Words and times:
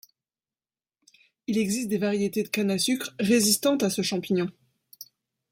Il 1.45 1.59
existe 1.59 1.87
des 1.87 1.99
variétés 1.99 2.41
de 2.41 2.47
canne 2.47 2.71
à 2.71 2.79
sucre 2.79 3.13
résistantes 3.19 3.83
à 3.83 3.91
ce 3.91 4.01
champignon. 4.01 4.49